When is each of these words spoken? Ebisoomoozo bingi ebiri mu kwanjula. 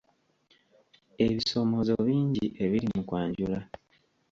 Ebisoomoozo 1.25 1.93
bingi 2.07 2.45
ebiri 2.63 2.87
mu 2.95 3.01
kwanjula. 3.07 3.59